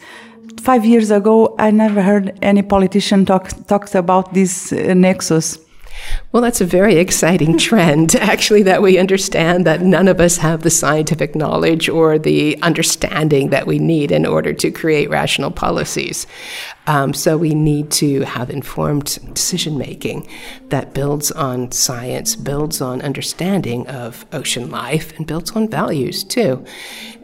five 0.61 0.85
years 0.85 1.11
ago, 1.11 1.55
I 1.57 1.71
never 1.71 2.01
heard 2.01 2.37
any 2.41 2.61
politician 2.61 3.25
talk 3.25 3.49
talks 3.67 3.95
about 3.95 4.33
this 4.33 4.71
uh, 4.71 4.93
nexus. 4.93 5.57
Well, 6.31 6.41
that's 6.41 6.61
a 6.61 6.65
very 6.65 6.95
exciting 6.95 7.57
trend, 7.69 8.15
actually, 8.15 8.63
that 8.63 8.81
we 8.81 8.97
understand 8.97 9.65
that 9.65 9.81
none 9.81 10.07
of 10.07 10.19
us 10.19 10.37
have 10.37 10.63
the 10.63 10.69
scientific 10.69 11.35
knowledge 11.35 11.89
or 11.89 12.17
the 12.17 12.61
understanding 12.61 13.49
that 13.49 13.67
we 13.67 13.79
need 13.79 14.11
in 14.11 14.25
order 14.25 14.53
to 14.53 14.71
create 14.71 15.09
rational 15.09 15.51
policies. 15.51 16.25
Um, 16.87 17.13
so 17.13 17.37
we 17.37 17.53
need 17.53 17.91
to 17.91 18.21
have 18.21 18.49
informed 18.49 19.19
decision 19.33 19.77
making 19.77 20.27
that 20.69 20.93
builds 20.93 21.31
on 21.31 21.71
science, 21.71 22.35
builds 22.35 22.81
on 22.81 23.01
understanding 23.01 23.87
of 23.87 24.25
ocean 24.31 24.69
life, 24.71 25.15
and 25.17 25.27
builds 25.27 25.51
on 25.51 25.69
values 25.69 26.23
too. 26.23 26.65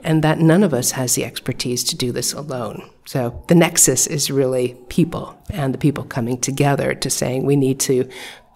And 0.03 0.23
that 0.23 0.39
none 0.39 0.63
of 0.63 0.73
us 0.73 0.91
has 0.91 1.15
the 1.15 1.25
expertise 1.25 1.83
to 1.85 1.95
do 1.95 2.11
this 2.11 2.33
alone. 2.33 2.89
So 3.05 3.43
the 3.47 3.55
nexus 3.55 4.05
is 4.05 4.29
really 4.29 4.75
people 4.89 5.41
and 5.49 5.73
the 5.73 5.77
people 5.77 6.03
coming 6.03 6.39
together 6.39 6.93
to 6.93 7.09
saying 7.09 7.45
we 7.45 7.55
need 7.55 7.79
to 7.81 8.07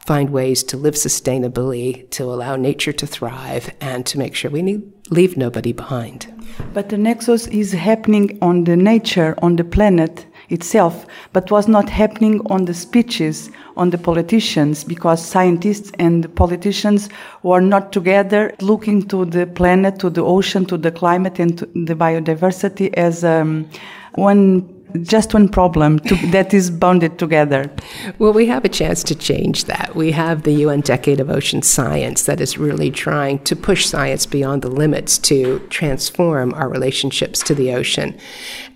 find 0.05 0.29
ways 0.31 0.63
to 0.63 0.77
live 0.77 0.95
sustainably, 0.95 2.09
to 2.11 2.23
allow 2.23 2.55
nature 2.55 2.93
to 2.93 3.07
thrive, 3.07 3.69
and 3.79 4.05
to 4.07 4.17
make 4.17 4.35
sure 4.35 4.51
we 4.51 4.61
need, 4.61 4.81
leave 5.09 5.37
nobody 5.37 5.73
behind. 5.73 6.27
But 6.73 6.89
the 6.89 6.97
nexus 6.97 7.47
is 7.47 7.71
happening 7.71 8.37
on 8.41 8.63
the 8.63 8.75
nature, 8.75 9.35
on 9.41 9.55
the 9.55 9.63
planet 9.63 10.25
itself, 10.49 11.05
but 11.33 11.49
was 11.51 11.67
not 11.67 11.89
happening 11.89 12.41
on 12.47 12.65
the 12.65 12.73
speeches, 12.73 13.49
on 13.77 13.91
the 13.91 13.97
politicians, 13.97 14.83
because 14.83 15.25
scientists 15.25 15.91
and 15.97 16.33
politicians 16.35 17.09
were 17.43 17.61
not 17.61 17.93
together 17.93 18.53
looking 18.59 19.07
to 19.07 19.25
the 19.25 19.45
planet, 19.47 19.99
to 19.99 20.09
the 20.09 20.23
ocean, 20.23 20.65
to 20.65 20.77
the 20.77 20.91
climate, 20.91 21.39
and 21.39 21.57
to 21.59 21.65
the 21.67 21.95
biodiversity 21.95 22.93
as 22.95 23.23
um, 23.23 23.69
one 24.15 24.80
just 25.01 25.33
one 25.33 25.49
problem 25.49 25.99
to, 25.99 26.15
that 26.27 26.53
is 26.53 26.69
bounded 26.69 27.19
together. 27.19 27.71
Well, 28.19 28.33
we 28.33 28.45
have 28.47 28.65
a 28.65 28.69
chance 28.69 29.03
to 29.05 29.15
change 29.15 29.65
that. 29.65 29.95
We 29.95 30.11
have 30.11 30.43
the 30.43 30.53
UN 30.53 30.81
Decade 30.81 31.19
of 31.19 31.29
Ocean 31.29 31.61
Science 31.61 32.23
that 32.23 32.41
is 32.41 32.57
really 32.57 32.91
trying 32.91 33.39
to 33.43 33.55
push 33.55 33.85
science 33.85 34.25
beyond 34.25 34.61
the 34.61 34.69
limits 34.69 35.17
to 35.19 35.59
transform 35.69 36.53
our 36.53 36.69
relationships 36.69 37.41
to 37.43 37.55
the 37.55 37.73
ocean. 37.73 38.17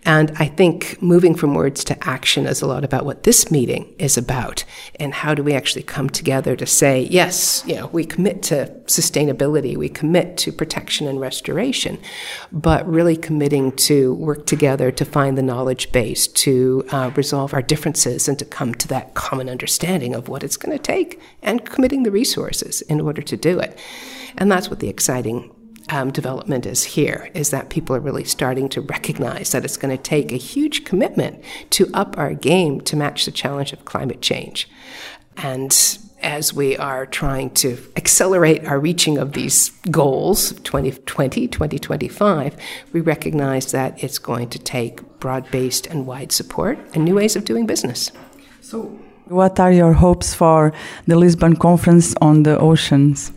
And 0.07 0.31
I 0.37 0.45
think 0.45 1.01
moving 1.01 1.33
from 1.33 1.55
words 1.55 1.83
to 1.85 2.07
action 2.07 2.45
is 2.45 2.61
a 2.61 2.67
lot 2.67 2.83
about 2.83 3.05
what 3.05 3.23
this 3.23 3.49
meeting 3.49 3.91
is 3.97 4.17
about. 4.17 4.63
And 4.99 5.13
how 5.13 5.33
do 5.33 5.41
we 5.43 5.53
actually 5.53 5.81
come 5.81 6.11
together 6.11 6.55
to 6.55 6.65
say, 6.67 7.01
yes, 7.09 7.63
you 7.65 7.75
know, 7.75 7.87
we 7.87 8.05
commit 8.05 8.43
to 8.43 8.67
sustainability, 8.85 9.75
we 9.75 9.89
commit 9.89 10.37
to 10.37 10.51
protection 10.51 11.07
and 11.07 11.19
restoration, 11.19 11.97
but 12.51 12.87
really 12.87 13.17
committing 13.17 13.71
to 13.77 14.13
work 14.13 14.45
together 14.45 14.91
to 14.91 15.05
find 15.05 15.37
the 15.37 15.41
knowledge 15.41 15.91
base, 15.91 16.04
to 16.13 16.85
uh, 16.91 17.11
resolve 17.15 17.53
our 17.53 17.61
differences, 17.61 18.27
and 18.27 18.37
to 18.37 18.45
come 18.45 18.75
to 18.75 18.87
that 18.89 19.13
common 19.13 19.49
understanding 19.49 20.13
of 20.13 20.27
what 20.27 20.43
it's 20.43 20.57
going 20.57 20.77
to 20.77 20.81
take 20.81 21.19
and 21.41 21.65
committing 21.65 22.03
the 22.03 22.11
resources 22.11 22.81
in 22.83 23.01
order 23.01 23.21
to 23.21 23.37
do 23.37 23.59
it. 23.59 23.79
And 24.37 24.51
that's 24.51 24.69
what 24.69 24.79
the 24.79 24.89
exciting 24.89 25.51
um, 25.89 26.11
development 26.11 26.65
is 26.65 26.83
here 26.83 27.29
is 27.33 27.51
that 27.51 27.69
people 27.69 27.95
are 27.95 27.99
really 27.99 28.23
starting 28.23 28.69
to 28.69 28.81
recognize 28.81 29.51
that 29.51 29.63
it's 29.63 29.77
going 29.77 29.95
to 29.95 30.01
take 30.01 30.31
a 30.31 30.37
huge 30.37 30.83
commitment 30.83 31.43
to 31.71 31.89
up 31.93 32.17
our 32.17 32.33
game 32.33 32.81
to 32.81 32.95
match 32.95 33.25
the 33.25 33.31
challenge 33.31 33.71
of 33.73 33.85
climate 33.85 34.21
change. 34.21 34.67
And 35.37 35.71
as 36.25 36.53
we 36.53 36.75
are 36.77 37.05
trying 37.05 37.51
to 37.51 37.77
accelerate 37.95 38.65
our 38.65 38.79
reaching 38.79 39.17
of 39.17 39.33
these 39.33 39.69
goals 39.91 40.53
2020 40.63 41.47
2025 41.47 42.57
we 42.91 42.99
recognize 42.99 43.71
that 43.71 44.03
it's 44.03 44.17
going 44.17 44.49
to 44.49 44.59
take 44.59 45.01
broad-based 45.19 45.87
and 45.87 46.05
wide 46.07 46.31
support 46.31 46.77
and 46.93 47.05
new 47.05 47.15
ways 47.15 47.35
of 47.35 47.45
doing 47.45 47.65
business. 47.65 48.11
So 48.61 48.99
what 49.25 49.59
are 49.59 49.71
your 49.71 49.93
hopes 49.93 50.33
for 50.33 50.73
the 51.07 51.15
lisbon 51.15 51.55
conference 51.55 52.13
on 52.21 52.43
the 52.43 52.59
oceans? 52.59 53.31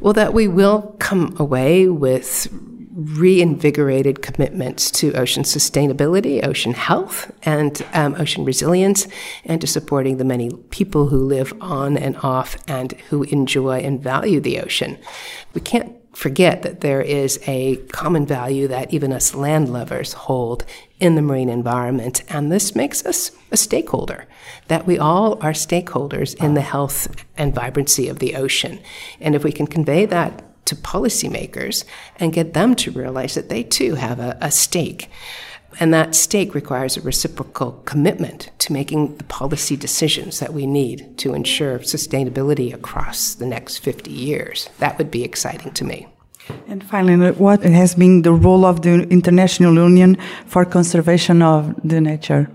Well, 0.00 0.12
that 0.12 0.32
we 0.32 0.46
will 0.46 0.94
come 0.98 1.34
away 1.38 1.88
with 1.88 2.46
reinvigorated 2.98 4.22
commitments 4.22 4.90
to 4.90 5.14
ocean 5.14 5.44
sustainability, 5.44 6.44
ocean 6.44 6.72
health, 6.72 7.30
and 7.44 7.86
um, 7.94 8.16
ocean 8.18 8.44
resilience, 8.44 9.06
and 9.44 9.60
to 9.60 9.68
supporting 9.68 10.16
the 10.16 10.24
many 10.24 10.50
people 10.70 11.06
who 11.06 11.24
live 11.24 11.52
on 11.60 11.96
and 11.96 12.16
off 12.18 12.56
and 12.66 12.92
who 13.08 13.22
enjoy 13.24 13.78
and 13.78 14.02
value 14.02 14.40
the 14.40 14.58
ocean. 14.58 14.98
We 15.54 15.60
can't 15.60 15.94
forget 16.12 16.62
that 16.62 16.80
there 16.80 17.00
is 17.00 17.38
a 17.46 17.76
common 17.92 18.26
value 18.26 18.66
that 18.66 18.92
even 18.92 19.12
us 19.12 19.32
land 19.32 19.72
lovers 19.72 20.14
hold 20.14 20.64
in 20.98 21.14
the 21.14 21.22
marine 21.22 21.48
environment, 21.48 22.24
and 22.28 22.50
this 22.50 22.74
makes 22.74 23.06
us 23.06 23.30
a 23.52 23.56
stakeholder, 23.56 24.26
that 24.66 24.88
we 24.88 24.98
all 24.98 25.34
are 25.34 25.52
stakeholders 25.52 26.34
in 26.42 26.54
the 26.54 26.60
health 26.62 27.24
and 27.36 27.54
vibrancy 27.54 28.08
of 28.08 28.18
the 28.18 28.34
ocean. 28.34 28.80
And 29.20 29.36
if 29.36 29.44
we 29.44 29.52
can 29.52 29.68
convey 29.68 30.04
that 30.06 30.42
to 30.68 30.76
policymakers 30.76 31.84
and 32.16 32.32
get 32.32 32.54
them 32.54 32.74
to 32.76 32.90
realize 32.90 33.34
that 33.34 33.48
they 33.48 33.62
too 33.62 33.96
have 33.96 34.18
a, 34.20 34.38
a 34.40 34.50
stake. 34.50 35.10
And 35.80 35.92
that 35.94 36.14
stake 36.14 36.54
requires 36.54 36.96
a 36.96 37.02
reciprocal 37.02 37.72
commitment 37.84 38.50
to 38.58 38.72
making 38.72 39.16
the 39.16 39.24
policy 39.24 39.76
decisions 39.76 40.40
that 40.40 40.54
we 40.54 40.66
need 40.66 41.16
to 41.18 41.34
ensure 41.34 41.78
sustainability 41.80 42.72
across 42.72 43.34
the 43.34 43.46
next 43.46 43.78
50 43.78 44.10
years. 44.10 44.68
That 44.78 44.98
would 44.98 45.10
be 45.10 45.24
exciting 45.24 45.72
to 45.72 45.84
me. 45.84 46.08
And 46.66 46.82
finally, 46.82 47.30
what 47.32 47.62
has 47.62 47.94
been 47.94 48.22
the 48.22 48.32
role 48.32 48.64
of 48.64 48.82
the 48.82 49.06
International 49.10 49.74
Union 49.74 50.16
for 50.46 50.64
Conservation 50.64 51.42
of 51.42 51.74
the 51.84 52.00
Nature? 52.00 52.48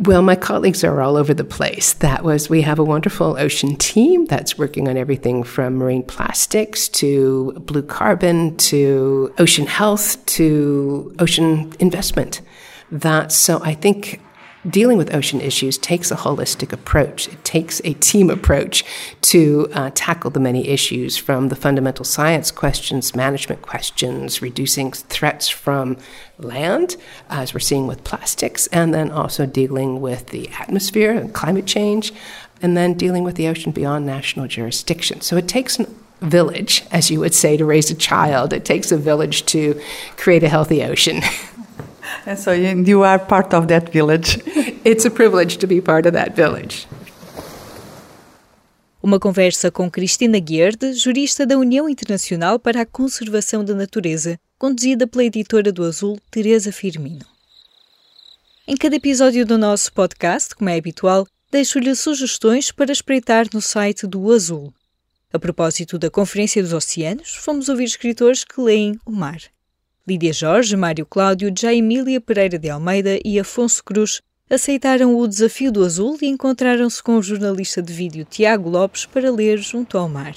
Well, 0.00 0.22
my 0.22 0.36
colleagues 0.36 0.84
are 0.84 1.00
all 1.00 1.16
over 1.16 1.34
the 1.34 1.44
place. 1.44 1.92
That 1.94 2.24
was, 2.24 2.48
we 2.48 2.62
have 2.62 2.78
a 2.78 2.84
wonderful 2.84 3.36
ocean 3.38 3.76
team 3.76 4.26
that's 4.26 4.58
working 4.58 4.88
on 4.88 4.96
everything 4.96 5.42
from 5.42 5.76
marine 5.76 6.02
plastics 6.02 6.88
to 6.88 7.52
blue 7.66 7.82
carbon 7.82 8.56
to 8.56 9.32
ocean 9.38 9.66
health 9.66 10.24
to 10.26 11.14
ocean 11.18 11.72
investment. 11.78 12.40
That, 12.90 13.32
so 13.32 13.62
I 13.62 13.74
think 13.74 14.20
dealing 14.68 14.98
with 14.98 15.14
ocean 15.14 15.40
issues 15.40 15.78
takes 15.78 16.10
a 16.10 16.16
holistic 16.16 16.72
approach. 16.72 17.28
It 17.28 17.44
takes 17.44 17.80
a 17.84 17.94
team 17.94 18.30
approach 18.30 18.84
to 19.22 19.68
uh, 19.72 19.90
tackle 19.94 20.30
the 20.30 20.40
many 20.40 20.68
issues 20.68 21.16
from 21.16 21.48
the 21.48 21.56
fundamental 21.56 22.04
science 22.04 22.50
questions, 22.50 23.14
management 23.14 23.62
questions, 23.62 24.42
reducing 24.42 24.92
threats 24.92 25.48
from 25.48 25.96
land, 26.38 26.96
as 27.28 27.54
we're 27.54 27.60
seeing 27.60 27.86
with 27.86 28.04
plastics, 28.04 28.66
and 28.68 28.92
then 28.92 29.10
also 29.10 29.46
dealing 29.46 30.00
with 30.00 30.28
the 30.28 30.48
atmosphere 30.58 31.12
and 31.12 31.32
climate 31.32 31.66
change, 31.66 32.12
and 32.62 32.76
then 32.76 32.94
dealing 32.94 33.24
with 33.24 33.36
the 33.36 33.48
ocean 33.48 33.72
beyond 33.72 34.04
national 34.04 34.46
jurisdiction. 34.46 35.20
So 35.20 35.36
it 35.36 35.48
takes 35.48 35.78
a 35.78 35.86
village, 36.20 36.84
as 36.90 37.10
you 37.10 37.20
would 37.20 37.34
say, 37.34 37.56
to 37.56 37.64
raise 37.64 37.90
a 37.90 37.94
child. 37.94 38.52
It 38.52 38.64
takes 38.64 38.92
a 38.92 38.98
village 38.98 39.46
to 39.46 39.80
create 40.16 40.42
a 40.42 40.48
healthy 40.48 40.82
ocean. 40.84 41.22
And 42.30 42.36
so 42.36 42.52
you, 42.52 43.02
are 43.02 43.18
part 43.18 43.52
of 43.52 43.66
that 43.66 43.90
village. 43.90 44.38
It's 44.84 45.04
a 45.04 45.10
privilege 45.10 45.58
to 45.58 45.66
be 45.66 45.80
part 45.80 46.06
of 46.06 46.12
that 46.12 46.36
village. 46.36 46.86
Uma 49.02 49.18
conversa 49.18 49.68
com 49.68 49.90
Cristina 49.90 50.38
Guerde, 50.38 50.92
jurista 50.92 51.44
da 51.44 51.58
União 51.58 51.88
Internacional 51.88 52.60
para 52.60 52.82
a 52.82 52.86
Conservação 52.86 53.64
da 53.64 53.74
Natureza, 53.74 54.38
conduzida 54.56 55.08
pela 55.08 55.24
editora 55.24 55.72
do 55.72 55.82
Azul, 55.82 56.20
Teresa 56.30 56.70
Firmino. 56.70 57.26
Em 58.64 58.76
cada 58.76 58.94
episódio 58.94 59.44
do 59.44 59.58
nosso 59.58 59.92
podcast, 59.92 60.54
como 60.54 60.70
é 60.70 60.78
habitual, 60.78 61.26
deixo-lhe 61.50 61.96
sugestões 61.96 62.70
para 62.70 62.92
espreitar 62.92 63.46
no 63.52 63.60
site 63.60 64.06
do 64.06 64.30
Azul. 64.30 64.72
A 65.32 65.38
propósito 65.40 65.98
da 65.98 66.08
Conferência 66.08 66.62
dos 66.62 66.72
Oceanos, 66.72 67.34
fomos 67.34 67.68
ouvir 67.68 67.86
escritores 67.86 68.44
que 68.44 68.60
leem 68.60 69.00
o 69.04 69.10
mar. 69.10 69.40
Lídia 70.10 70.32
Jorge, 70.32 70.76
Mário 70.76 71.06
Cláudio, 71.06 71.54
Jaimília 71.56 72.20
Pereira 72.20 72.58
de 72.58 72.68
Almeida 72.68 73.20
e 73.24 73.38
Afonso 73.38 73.80
Cruz 73.84 74.20
aceitaram 74.50 75.16
o 75.16 75.28
desafio 75.28 75.70
do 75.70 75.84
Azul 75.84 76.18
e 76.20 76.26
encontraram-se 76.26 77.00
com 77.00 77.16
o 77.16 77.22
jornalista 77.22 77.80
de 77.80 77.92
vídeo 77.92 78.26
Tiago 78.28 78.68
Lopes 78.68 79.06
para 79.06 79.30
ler 79.30 79.58
junto 79.58 79.96
ao 79.96 80.08
mar. 80.08 80.34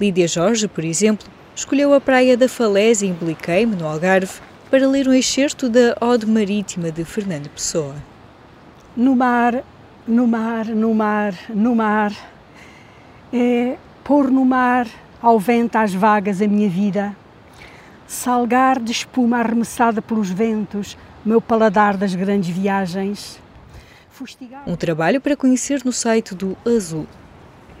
Lídia 0.00 0.26
Jorge, 0.26 0.66
por 0.66 0.84
exemplo, 0.84 1.28
escolheu 1.54 1.94
a 1.94 2.00
praia 2.00 2.36
da 2.36 2.48
Falésia 2.48 3.06
em 3.06 3.12
Bliqueime, 3.12 3.76
no 3.76 3.86
Algarve, 3.86 4.40
para 4.68 4.88
ler 4.88 5.06
um 5.06 5.14
excerto 5.14 5.68
da 5.68 5.96
Ode 6.00 6.26
Marítima 6.26 6.90
de 6.90 7.04
Fernando 7.04 7.48
Pessoa. 7.48 7.94
No 8.96 9.14
mar, 9.14 9.62
no 10.04 10.26
mar, 10.26 10.66
no 10.66 10.92
mar, 10.92 11.34
no 11.48 11.76
mar, 11.76 12.12
é 13.32 13.76
pôr 14.02 14.32
no 14.32 14.44
mar, 14.44 14.88
ao 15.22 15.38
vento, 15.38 15.76
às 15.76 15.94
vagas, 15.94 16.42
a 16.42 16.48
minha 16.48 16.68
vida, 16.68 17.16
salgar 18.12 18.78
de 18.78 18.92
espuma 18.92 19.38
arremessada 19.38 20.02
pelos 20.02 20.28
ventos, 20.28 20.98
meu 21.24 21.40
paladar 21.40 21.96
das 21.96 22.14
grandes 22.14 22.54
viagens. 22.54 23.40
Um 24.66 24.76
trabalho 24.76 25.18
para 25.18 25.34
conhecer 25.34 25.82
no 25.82 25.92
site 25.92 26.34
do 26.34 26.54
Azul. 26.64 27.06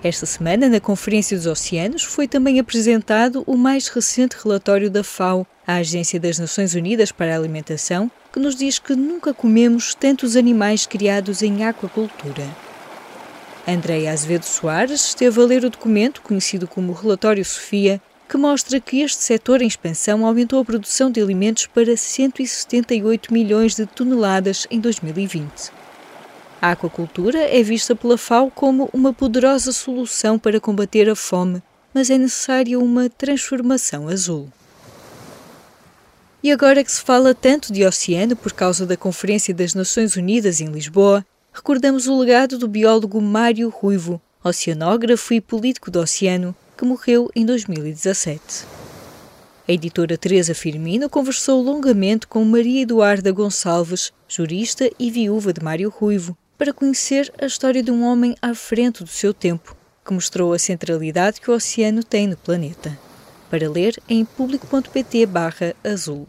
Esta 0.02 0.24
semana, 0.24 0.70
na 0.70 0.80
Conferência 0.80 1.36
dos 1.36 1.46
Oceanos, 1.46 2.02
foi 2.02 2.26
também 2.26 2.58
apresentado 2.58 3.44
o 3.46 3.56
mais 3.58 3.88
recente 3.88 4.36
relatório 4.42 4.90
da 4.90 5.04
FAO, 5.04 5.46
a 5.66 5.74
Agência 5.74 6.18
das 6.18 6.38
Nações 6.38 6.74
Unidas 6.74 7.12
para 7.12 7.34
a 7.34 7.36
Alimentação, 7.36 8.10
que 8.32 8.40
nos 8.40 8.56
diz 8.56 8.78
que 8.78 8.96
nunca 8.96 9.34
comemos 9.34 9.94
tantos 9.94 10.34
animais 10.34 10.86
criados 10.86 11.42
em 11.42 11.62
aquacultura. 11.62 12.48
Andréia 13.68 14.10
Azevedo 14.10 14.44
Soares 14.44 15.08
esteve 15.08 15.40
a 15.40 15.44
ler 15.44 15.64
o 15.64 15.70
documento, 15.70 16.22
conhecido 16.22 16.66
como 16.66 16.94
Relatório 16.94 17.44
Sofia, 17.44 18.00
que 18.32 18.38
mostra 18.38 18.80
que 18.80 19.02
este 19.02 19.22
setor 19.22 19.60
em 19.60 19.66
expansão 19.66 20.24
aumentou 20.24 20.58
a 20.58 20.64
produção 20.64 21.10
de 21.10 21.20
alimentos 21.20 21.66
para 21.66 21.94
178 21.94 23.30
milhões 23.30 23.76
de 23.76 23.84
toneladas 23.84 24.66
em 24.70 24.80
2020. 24.80 25.70
A 26.58 26.70
aquacultura 26.70 27.38
é 27.40 27.62
vista 27.62 27.94
pela 27.94 28.16
FAO 28.16 28.50
como 28.50 28.88
uma 28.90 29.12
poderosa 29.12 29.70
solução 29.70 30.38
para 30.38 30.58
combater 30.58 31.10
a 31.10 31.14
fome, 31.14 31.62
mas 31.92 32.08
é 32.08 32.16
necessária 32.16 32.78
uma 32.78 33.10
transformação 33.10 34.08
azul. 34.08 34.48
E 36.42 36.50
agora 36.50 36.82
que 36.82 36.90
se 36.90 37.02
fala 37.02 37.34
tanto 37.34 37.70
de 37.70 37.84
oceano 37.84 38.34
por 38.34 38.54
causa 38.54 38.86
da 38.86 38.96
Conferência 38.96 39.52
das 39.52 39.74
Nações 39.74 40.16
Unidas 40.16 40.58
em 40.62 40.72
Lisboa, 40.72 41.22
recordamos 41.52 42.06
o 42.06 42.18
legado 42.18 42.56
do 42.56 42.66
biólogo 42.66 43.20
Mário 43.20 43.68
Ruivo, 43.68 44.18
oceanógrafo 44.42 45.34
e 45.34 45.40
político 45.42 45.90
do 45.90 46.00
oceano, 46.00 46.56
que 46.82 46.86
morreu 46.86 47.30
em 47.36 47.46
2017. 47.46 48.66
A 49.68 49.72
editora 49.72 50.18
Teresa 50.18 50.52
Firmino 50.52 51.08
conversou 51.08 51.62
longamente 51.62 52.26
com 52.26 52.44
Maria 52.44 52.82
Eduarda 52.82 53.30
Gonçalves, 53.30 54.12
jurista 54.26 54.90
e 54.98 55.08
viúva 55.08 55.52
de 55.52 55.62
Mário 55.62 55.88
Ruivo, 55.88 56.36
para 56.58 56.72
conhecer 56.72 57.32
a 57.40 57.46
história 57.46 57.84
de 57.84 57.92
um 57.92 58.02
homem 58.02 58.34
à 58.42 58.52
frente 58.52 59.04
do 59.04 59.08
seu 59.08 59.32
tempo, 59.32 59.76
que 60.04 60.12
mostrou 60.12 60.52
a 60.52 60.58
centralidade 60.58 61.40
que 61.40 61.52
o 61.52 61.54
oceano 61.54 62.02
tem 62.02 62.26
no 62.26 62.36
planeta. 62.36 62.98
Para 63.48 63.70
ler 63.70 63.96
em 64.08 64.24
público.pt 64.24 65.28
azul. 65.84 66.26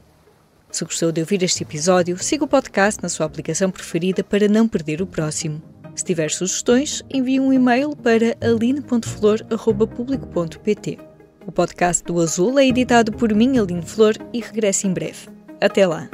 Se 0.69 0.85
gostou 0.85 1.11
de 1.11 1.21
ouvir 1.21 1.41
este 1.41 1.63
episódio, 1.63 2.15
siga 2.19 2.45
o 2.45 2.47
podcast 2.47 3.01
na 3.01 3.09
sua 3.09 3.25
aplicação 3.25 3.71
preferida 3.71 4.23
para 4.23 4.47
não 4.47 4.67
perder 4.67 5.01
o 5.01 5.07
próximo. 5.07 5.72
Se 5.95 6.03
tiver 6.03 6.31
sugestões, 6.31 7.03
envie 7.09 7.39
um 7.39 7.53
e-mail 7.53 7.95
para 7.95 8.35
aline.flor.público.pt. 8.41 10.97
O 11.45 11.51
podcast 11.51 12.03
do 12.03 12.19
Azul 12.19 12.57
é 12.57 12.65
editado 12.67 13.11
por 13.11 13.31
mim, 13.33 13.57
Aline 13.57 13.83
Flor, 13.83 14.13
e 14.33 14.39
regressa 14.39 14.87
em 14.87 14.93
breve. 14.93 15.27
Até 15.61 15.85
lá! 15.85 16.09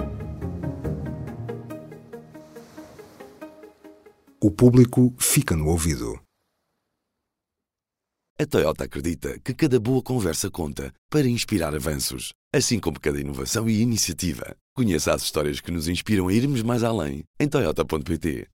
O 4.41 4.49
público 4.49 5.13
fica 5.17 5.53
no 5.55 5.67
ouvido. 5.67 6.19
A 8.39 8.45
Toyota 8.45 8.85
acredita 8.85 9.37
que 9.39 9.53
cada 9.53 9.77
boa 9.81 10.01
conversa 10.01 10.49
conta 10.49 10.93
para 11.09 11.27
inspirar 11.27 11.75
avanços, 11.75 12.31
assim 12.55 12.79
como 12.79 12.97
cada 12.97 13.19
inovação 13.19 13.69
e 13.69 13.81
iniciativa. 13.81 14.55
Conheça 14.73 15.13
as 15.13 15.23
histórias 15.23 15.59
que 15.59 15.71
nos 15.71 15.89
inspiram 15.89 16.29
a 16.29 16.33
irmos 16.33 16.63
mais 16.63 16.81
além 16.81 17.25
em 17.37 17.49
Toyota.pt. 17.49 18.47